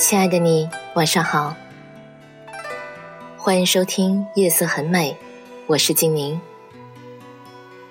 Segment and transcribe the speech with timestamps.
[0.00, 1.54] 亲爱的你，晚上好。
[3.36, 5.12] 欢迎收听《夜色很美》，
[5.66, 6.40] 我是静宁。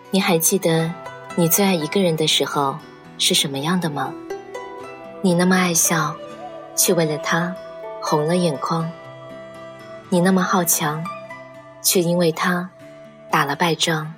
[0.10, 0.92] 你还记得
[1.36, 2.80] 你最爱一个人的时候
[3.20, 4.12] 是什么样的吗？
[5.22, 6.16] 你那么爱笑，
[6.76, 7.56] 却为了他
[8.02, 8.92] 红了眼眶。
[10.10, 11.06] 你那么好强，
[11.84, 12.72] 却因为他
[13.30, 14.12] 打了败仗。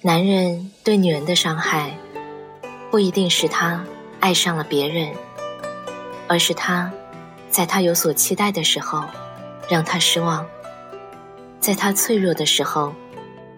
[0.00, 1.96] 男人对女人的伤害，
[2.90, 3.84] 不一定是他
[4.18, 5.14] 爱上了别人，
[6.32, 6.90] 而是他，
[7.50, 9.04] 在他有所期待的时候，
[9.68, 10.42] 让他失望；
[11.60, 12.94] 在他脆弱的时候，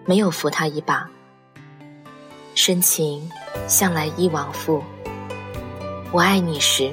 [0.03, 1.09] 没有扶他一把。
[2.53, 3.31] 深情
[3.65, 4.83] 向来一往复。
[6.11, 6.91] 我爱你时，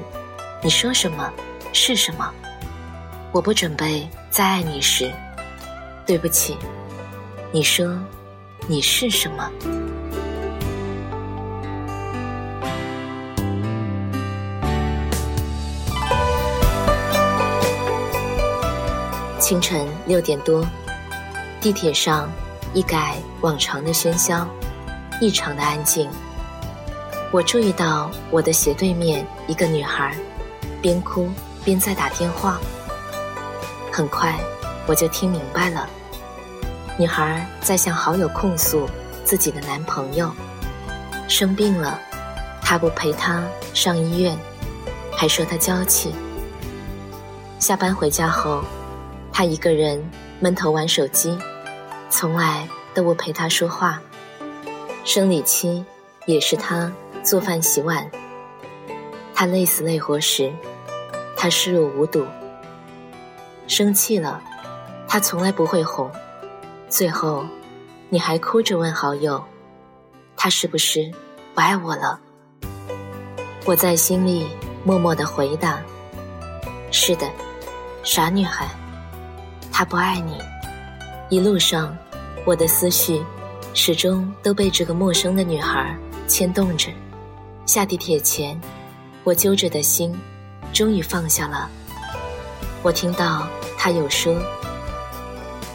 [0.62, 1.33] 你说什么
[1.72, 2.33] 是什么。
[3.33, 5.11] 我不准备再爱你时，
[6.06, 6.56] 对不起，
[7.50, 7.98] 你说
[8.69, 9.50] 你是什么？
[19.53, 20.67] 清晨六点多，
[21.61, 22.27] 地铁上
[22.72, 24.48] 一改往常的喧嚣，
[25.20, 26.08] 异常的安静。
[27.31, 30.17] 我注意到我的斜对面一个女孩，
[30.80, 31.28] 边哭
[31.62, 32.58] 边在打电话。
[33.92, 34.34] 很快，
[34.86, 35.86] 我就听明白了。
[36.97, 38.89] 女孩在向好友控诉
[39.23, 40.33] 自己的男朋友
[41.28, 42.00] 生病了，
[42.62, 44.35] 他不陪她上医院，
[45.14, 46.14] 还说她娇气。
[47.58, 48.64] 下班回家后，
[49.32, 50.04] 他一个人
[50.40, 51.36] 闷头玩手机，
[52.10, 54.00] 从来都不陪他说话。
[55.04, 55.84] 生理期
[56.26, 58.08] 也是他做饭洗碗。
[59.34, 60.52] 他累死累活时，
[61.36, 62.24] 他视若无睹。
[63.66, 64.40] 生气了，
[65.08, 66.10] 他从来不会哄。
[66.88, 67.44] 最后，
[68.10, 69.42] 你还哭着问好友
[70.36, 71.10] ：“他是不是
[71.54, 72.20] 不爱我了？”
[73.64, 74.46] 我在心里
[74.84, 75.80] 默默的回答
[76.92, 77.26] ：“是的，
[78.04, 78.68] 傻女孩，
[79.72, 80.38] 他不爱你。”
[81.30, 81.96] 一路上，
[82.44, 83.22] 我的思绪
[83.72, 85.96] 始终都被这个陌生的女孩
[86.28, 86.90] 牵动着。
[87.64, 88.61] 下地铁前，
[89.24, 90.14] 我揪着的心
[90.72, 91.70] 终于放下了。
[92.82, 93.46] 我听到
[93.78, 94.36] 他有说，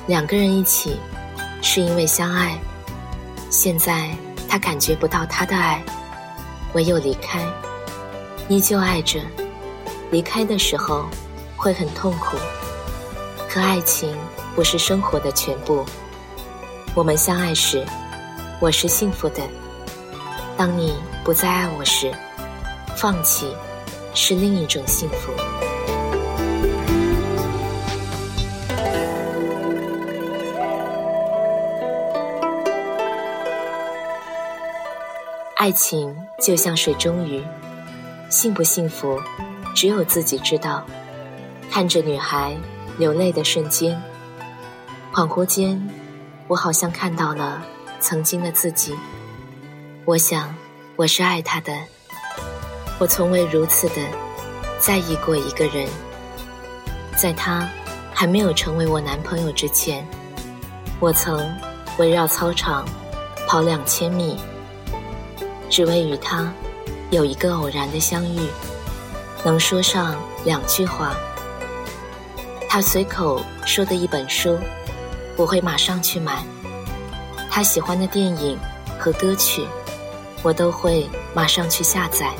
[0.06, 0.98] 两个人一起
[1.62, 2.60] 是因为相爱，
[3.50, 4.10] 现在
[4.48, 5.82] 他感觉不到他的爱，
[6.74, 7.42] 唯有离开，
[8.50, 9.22] 依旧爱着，
[10.12, 11.06] 离开的时候
[11.56, 12.38] 会很痛苦，
[13.50, 14.16] 可爱情
[14.56, 15.86] 不是生活的全部。
[16.94, 17.84] 我们相爱时，
[18.60, 19.42] 我是幸福的；
[20.58, 22.12] 当你不再爱我时，
[22.98, 23.56] 放弃
[24.14, 25.32] 是另一种幸福。
[35.56, 37.44] 爱情就像水中鱼，
[38.30, 39.20] 幸不幸福，
[39.74, 40.86] 只有自己知道。
[41.70, 42.56] 看着女孩
[42.98, 44.02] 流泪的瞬间，
[45.14, 45.80] 恍惚间，
[46.48, 47.64] 我好像看到了
[48.00, 48.96] 曾经的自己。
[50.04, 50.56] 我想，
[50.96, 51.72] 我是爱他的。
[52.98, 53.96] 我从未如此的
[54.80, 55.88] 在意过一个人。
[57.16, 57.70] 在他
[58.12, 60.04] 还没有成为我男朋友之前，
[61.00, 61.48] 我曾
[62.00, 62.84] 围绕操场
[63.48, 64.40] 跑两千米。
[65.70, 66.52] 只为与他
[67.12, 68.40] 有一个偶然的相遇，
[69.44, 71.16] 能说上两句话。
[72.70, 74.58] 他随口说的一本书，
[75.38, 76.44] 我会马上去买；
[77.50, 78.60] 他喜欢的电影
[79.00, 79.66] 和歌曲，
[80.44, 82.36] 我都会马上去下载，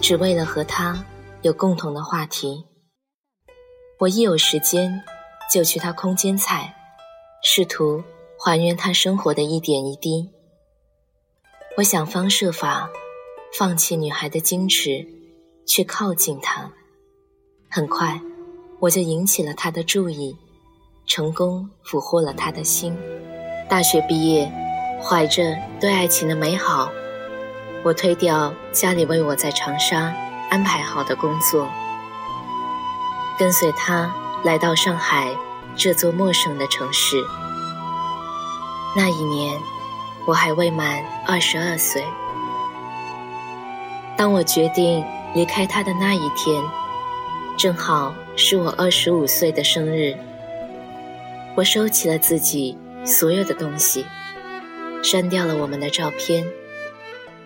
[0.00, 1.04] 只为了和他
[1.42, 2.64] 有共同的话题。
[3.98, 5.02] 我一有时间
[5.52, 6.74] 就去他空间采，
[7.42, 8.04] 试图
[8.38, 10.30] 还原他生活的一点一滴。
[11.78, 12.88] 我想方设法
[13.58, 15.06] 放弃女孩的矜持，
[15.66, 16.70] 去靠近她。
[17.70, 18.20] 很快，
[18.84, 20.36] 我就引起了他的注意，
[21.06, 22.94] 成功俘获了他的心。
[23.66, 24.52] 大学毕业，
[25.02, 26.90] 怀着对爱情的美好，
[27.82, 30.14] 我推掉家里为我在长沙
[30.50, 31.66] 安排好的工作，
[33.38, 35.34] 跟随他来到上海
[35.74, 37.16] 这座陌生的城市。
[38.94, 39.58] 那一年。
[40.26, 42.02] 我还未满二十二岁。
[44.16, 45.04] 当我决定
[45.34, 46.64] 离开他的那一天，
[47.58, 50.14] 正好是我二十五岁的生日。
[51.56, 54.04] 我收起了自己所有的东西，
[55.02, 56.44] 删掉了我们的照片，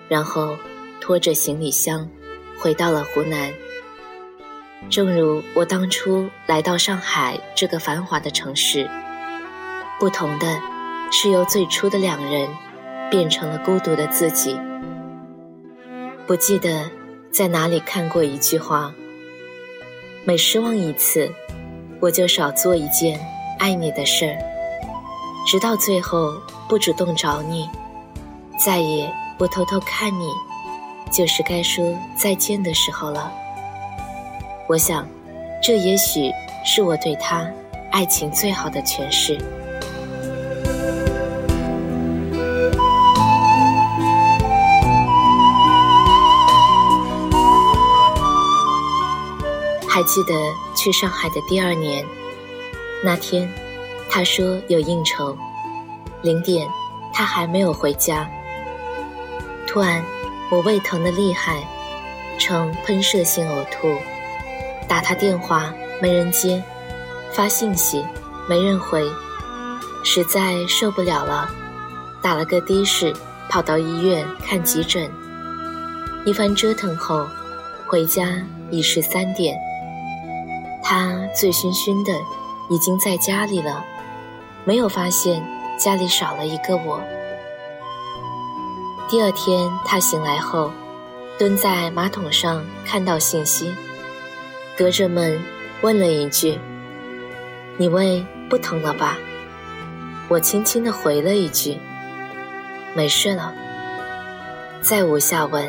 [0.09, 0.57] 然后
[1.01, 2.09] 拖着行李箱
[2.59, 3.53] 回到了湖南。
[4.89, 8.89] 正如我当初来到上海这个繁华的城市，
[10.01, 10.59] 不同的
[11.11, 12.49] 是由最初的两人
[13.11, 14.59] 变成了孤独的自己。
[16.27, 16.91] 不记得
[17.31, 18.95] 在哪里看过一句话：
[20.29, 21.27] 每失望一次，
[22.01, 23.19] 我就少做一件
[23.59, 24.37] 爱你的事儿，
[25.47, 26.35] 直到最后
[26.69, 27.67] 不主动找你，
[28.63, 30.29] 再也不偷偷看你，
[31.11, 33.33] 就是该说再见的时候了。
[34.69, 35.09] 我想，
[35.63, 36.31] 这也许
[36.63, 37.51] 是我对他
[37.91, 39.39] 爱情最好的诠释。
[49.99, 50.33] 还记得
[50.77, 52.07] 去上海的第二年，
[53.03, 53.53] 那天，
[54.09, 55.37] 他说有应酬，
[56.23, 56.69] 零点，
[57.13, 58.31] 他还没有回家。
[59.67, 60.05] 突然，
[60.53, 61.67] 我胃疼的厉害，
[62.39, 63.93] 呈喷射性呕吐。
[64.87, 66.63] 打他电话没人接，
[67.33, 68.05] 发信息
[68.49, 69.05] 没人回，
[70.05, 71.51] 实在受不了了，
[72.23, 73.13] 打了个的士
[73.51, 75.11] 跑到医院看急诊。
[76.25, 77.27] 一番折腾后，
[77.89, 78.41] 回家
[78.71, 79.59] 已是三点。
[80.83, 82.13] 他醉醺醺的，
[82.69, 83.85] 已经在家里了，
[84.65, 85.45] 没有发现
[85.79, 87.01] 家里少了一个我。
[89.09, 90.71] 第二天他醒来后，
[91.39, 93.75] 蹲在马桶上看到信息。
[94.77, 95.43] 隔着门
[95.81, 96.59] 问了一句
[97.77, 99.19] ：“你胃不疼了吧？”
[100.29, 101.79] 我轻轻的回了一句
[102.95, 103.53] ：“没事了。”
[104.81, 105.67] 再无下文。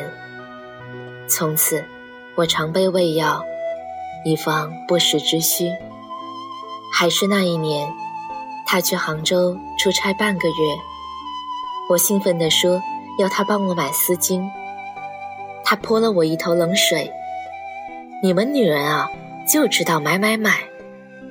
[1.26, 1.82] 从此，
[2.34, 3.44] 我常备胃药，
[4.24, 5.70] 以防不时之需。
[6.92, 7.88] 还是那一年，
[8.66, 10.54] 他去杭州出差半个月，
[11.88, 12.82] 我兴奋地说
[13.18, 14.42] 要他帮我买丝巾，
[15.64, 17.10] 他泼了我一头冷水。
[18.22, 19.08] 你们女人啊，
[19.48, 20.58] 就知道买买买！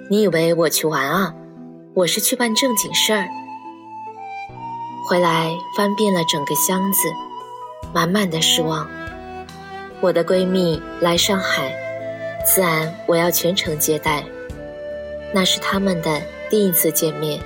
[0.10, 1.34] 你以为我去玩啊？
[1.94, 3.28] 我是去办正经事儿。
[5.08, 7.10] 回来翻遍了整个箱子，
[7.94, 8.88] 满满的失望。
[10.02, 11.74] 我的闺蜜来上海，
[12.52, 14.24] 自然我要全程接待。
[15.32, 16.20] 那是他们的
[16.50, 17.40] 第一次见面。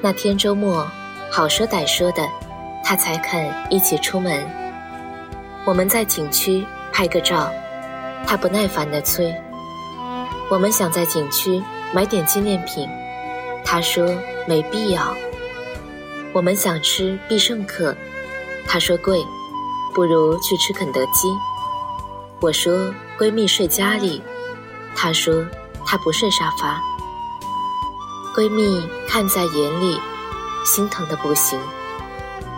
[0.00, 0.86] 那天周末，
[1.28, 2.24] 好说歹说的，
[2.84, 4.48] 他才肯一起出门。
[5.64, 7.50] 我们在景区拍个照。
[8.24, 9.34] 他不耐烦地催
[10.48, 11.60] ：“我们想在景区
[11.92, 12.88] 买点纪念品。”
[13.66, 14.08] 他说
[14.46, 15.16] ：“没必要。”
[16.32, 17.94] 我们想吃必胜客，
[18.68, 19.18] 他说：“贵，
[19.94, 21.28] 不如去吃肯德基。”
[22.44, 24.22] 我说：“闺蜜睡家里。”
[24.94, 25.46] 她说
[25.86, 26.78] ：“她不睡沙发。”
[28.36, 29.98] 闺蜜看在眼里，
[30.62, 31.58] 心疼的不行。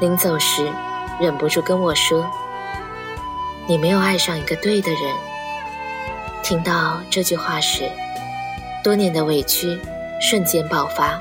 [0.01, 0.69] 临走时，
[1.21, 2.29] 忍不住跟我说
[3.69, 5.15] ：“你没有爱上一个对的人。”
[6.43, 7.89] 听到这句话时，
[8.83, 9.79] 多年的委屈
[10.21, 11.17] 瞬间爆发，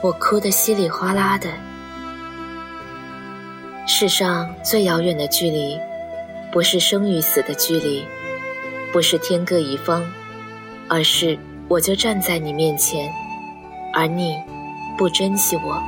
[0.00, 1.50] 我哭得稀里哗啦的。
[3.86, 5.78] 世上最遥远的距离，
[6.54, 8.06] 不是生与死的距离，
[8.92, 10.08] 不是天各一方，
[10.88, 13.12] 而是我就站在你面前，
[13.92, 14.36] 而你
[14.96, 15.82] 不珍惜我。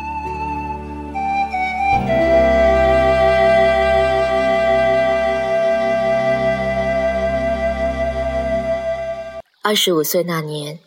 [9.62, 10.80] 二十五岁那年，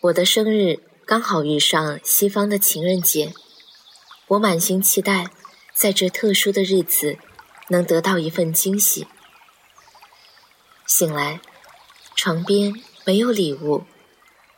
[0.00, 3.32] 我的生日刚好遇上西方的情人节，
[4.26, 5.28] 我满心期待，
[5.76, 7.16] 在这特殊的日子
[7.68, 9.06] 能得到一份惊喜。
[10.92, 11.40] 醒来，
[12.16, 12.74] 床边
[13.06, 13.84] 没有礼物，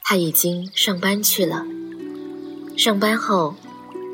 [0.03, 1.67] 他已经上班去了。
[2.75, 3.55] 上班后，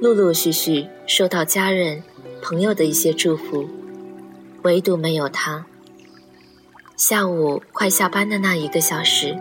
[0.00, 2.02] 陆陆续续收到家人、
[2.42, 3.68] 朋友的一些祝福，
[4.62, 5.64] 唯独没有他。
[6.96, 9.38] 下午快下班的那一个小时，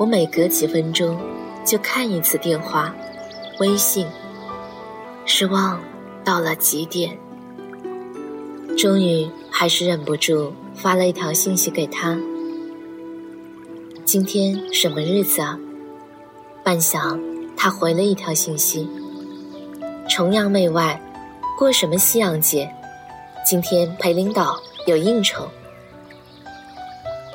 [0.00, 1.16] 我每隔几分钟
[1.64, 2.92] 就看一次电话、
[3.60, 4.08] 微信，
[5.24, 5.80] 失望
[6.24, 7.16] 到了极点。
[8.76, 12.18] 终于还是忍不住发了一条信息给他
[14.04, 15.58] ：“今天什么日子啊？”
[16.62, 17.18] 半晌，
[17.56, 18.88] 他回了一条信息
[20.08, 21.00] ：“崇洋媚外，
[21.58, 22.70] 过什么西洋节？
[23.44, 25.48] 今天陪领导有应酬。”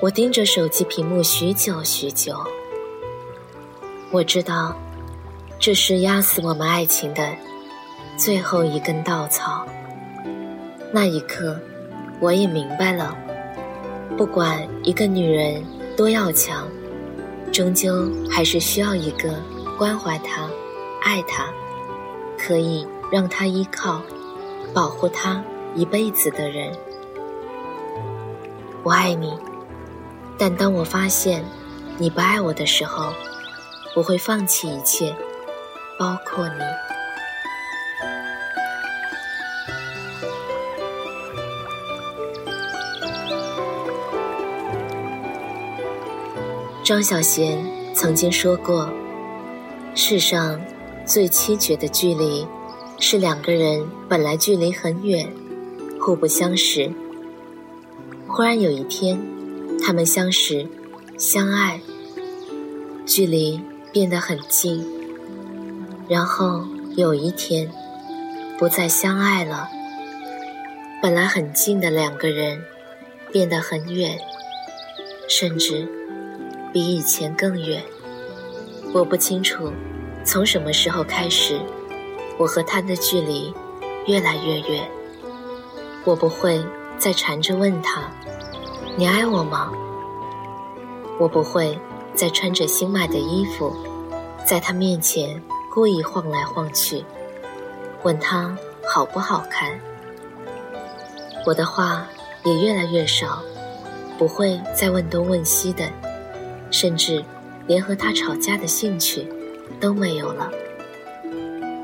[0.01, 2.33] 我盯着手机屏幕许久许久，
[4.11, 4.73] 我知道，
[5.59, 7.29] 这是压死我们爱情的
[8.15, 9.67] 最后一根稻草。
[10.93, 11.59] 那一刻，
[12.21, 13.13] 我也明白了，
[14.19, 15.63] 不管一个女人
[15.95, 16.67] 多要强，
[17.53, 19.33] 终究还是需要一个
[19.77, 20.45] 关怀她、
[21.01, 21.47] 爱她、
[22.37, 24.01] 可以让她依靠、
[24.73, 25.41] 保护她
[25.73, 26.69] 一辈子的人。
[28.83, 29.33] 我爱你，
[30.37, 31.41] 但当我发现
[31.97, 33.13] 你不爱我的时候，
[33.95, 35.15] 我会放弃一切，
[35.97, 36.88] 包括你。
[46.89, 47.55] 张小娴
[47.93, 48.89] 曾经说过
[49.93, 50.59] ：“世上
[51.05, 52.47] 最凄绝的距离，
[52.99, 55.31] 是两个人本来距离很远，
[56.01, 56.91] 互不相识，
[58.27, 59.21] 忽然有一天，
[59.85, 60.67] 他们相识、
[61.15, 61.79] 相爱，
[63.05, 63.61] 距离
[63.93, 64.83] 变得很近，
[66.07, 66.63] 然后
[66.95, 67.69] 有一天，
[68.57, 69.69] 不再相爱了，
[71.03, 72.63] 本来很近的两个人，
[73.31, 74.17] 变得很远，
[75.27, 75.87] 甚至……”
[76.71, 77.83] 比以前更远。
[78.93, 79.71] 我不清楚，
[80.23, 81.59] 从什么时候开始，
[82.37, 83.53] 我和他的距离
[84.07, 84.89] 越来越远。
[86.05, 86.63] 我不会
[86.97, 88.09] 再缠着问他
[88.97, 89.71] ：“你爱我吗？”
[91.19, 91.77] 我不会
[92.15, 93.75] 再穿着新买的衣服，
[94.45, 95.41] 在他面前
[95.73, 97.03] 故意晃来晃去，
[98.03, 98.57] 问他
[98.87, 99.79] 好不好看。
[101.45, 102.07] 我的话
[102.45, 103.43] 也越来越少，
[104.17, 105.83] 不会再问东问西的。
[106.71, 107.23] 甚至
[107.67, 109.27] 连和他吵架的兴趣
[109.79, 110.51] 都没有了。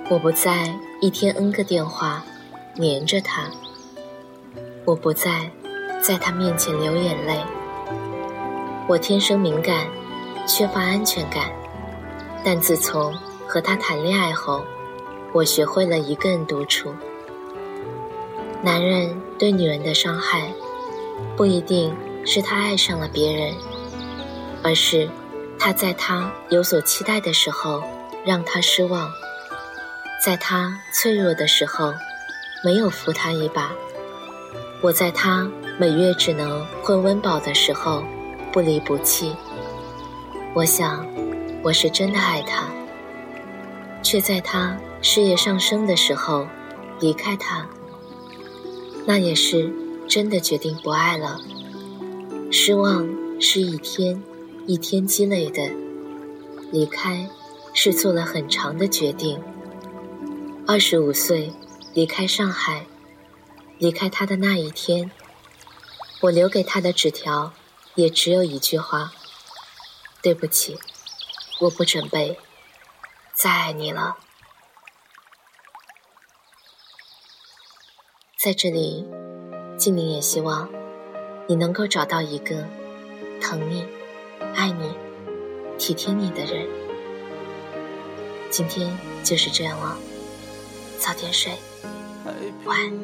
[0.10, 2.24] 我不再一天 N 个电话
[2.76, 3.50] 黏着他，
[4.86, 5.50] 我不再
[6.02, 7.40] 在他面前流眼泪。
[8.88, 9.88] 我天生敏感，
[10.48, 11.52] 缺乏安全感，
[12.44, 13.12] 但自从
[13.48, 14.64] 和他谈恋爱后，
[15.34, 16.94] 我学会了一个人独处。
[18.62, 20.52] 男人对女人的伤害，
[21.36, 21.92] 不一定
[22.24, 23.54] 是他爱上了别人。
[24.66, 25.08] 而是，
[25.60, 27.84] 他在他有所期待的时候
[28.26, 29.12] 让他失望，
[30.26, 31.94] 在他脆弱的时候
[32.64, 33.72] 没有扶他一把。
[34.82, 38.04] 我在他每月只能混温饱的时候
[38.52, 39.36] 不离不弃。
[40.56, 41.06] 我想，
[41.62, 42.64] 我是真的爱他，
[44.02, 46.48] 却在他事业上升的时候
[47.00, 47.68] 离开他。
[49.06, 49.72] 那也是
[50.08, 51.40] 真的决定不爱了。
[52.52, 53.08] 失望
[53.40, 54.20] 是一天。
[54.68, 55.70] 一天积累的
[56.72, 57.30] 离开，
[57.72, 59.40] 是做了很长的决定。
[60.66, 61.54] 二十五岁
[61.94, 62.88] 离开上海，
[63.78, 65.12] 离开他的那一天，
[66.22, 67.54] 我留给他的纸条
[67.94, 69.12] 也只有一句话：
[70.24, 70.80] 对不起，
[71.62, 72.40] 我不准备
[73.36, 74.18] 再爱你了。
[78.40, 79.06] 在这里，
[79.78, 80.68] 静宁也希望
[81.48, 82.66] 你能够找到一个
[83.40, 83.86] 疼你。
[84.56, 84.96] 爱你、
[85.78, 86.66] 体贴你的人，
[88.50, 88.90] 今天
[89.22, 89.98] 就是这样了。
[90.98, 91.52] 早点睡，
[92.64, 92.96] 晚安。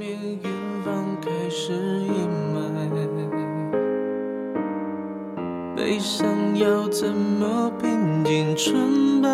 [5.75, 9.29] 悲伤要怎么平静纯白？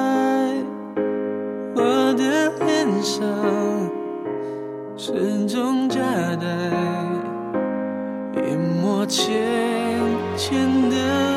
[1.76, 3.22] 我的脸上
[4.98, 6.00] 始终夹
[6.36, 6.48] 带
[8.42, 9.36] 一抹浅
[10.36, 11.37] 浅的。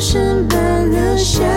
[0.00, 1.49] 身伴流星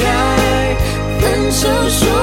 [0.00, 0.76] 开
[1.20, 2.19] 分手说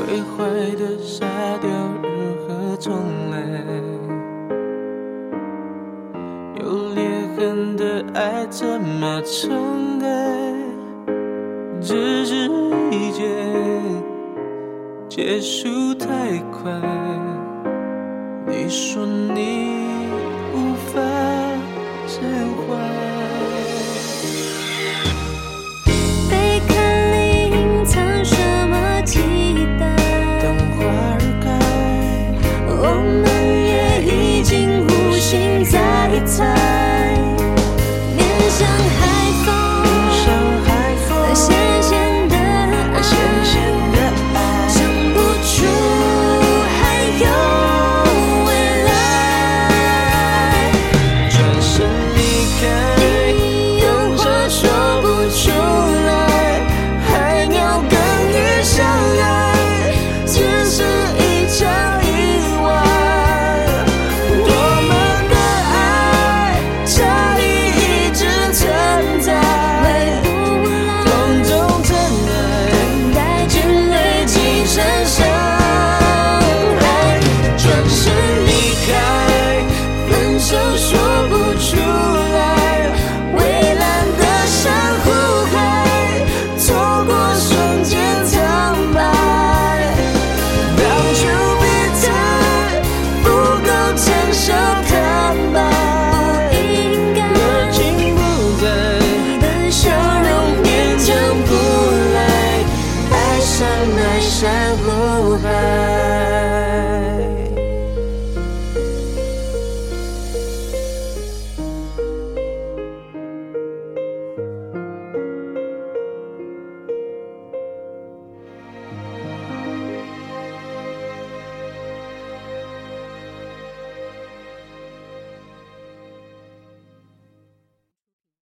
[0.00, 0.44] 毁坏
[0.76, 1.26] 的沙
[1.58, 1.68] 雕
[2.02, 2.94] 如何重
[3.30, 3.38] 来
[6.58, 7.04] 有裂
[7.36, 10.06] 痕的爱怎么重盖
[11.82, 12.48] 只是
[12.90, 13.24] 一切
[15.06, 16.72] 结束太快
[18.46, 19.99] 你说你